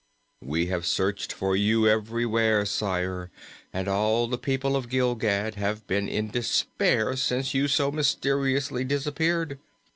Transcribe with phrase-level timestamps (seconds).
[0.43, 3.29] "We have searched for you everywhere, sire,
[3.71, 9.59] and all the people of Gilgad have been in despair since you so mysteriously disappeared.